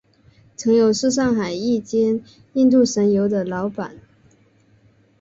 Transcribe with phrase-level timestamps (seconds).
[0.57, 3.99] 程勇是上海一间印度神油店的老板。